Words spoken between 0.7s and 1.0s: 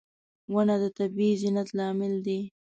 د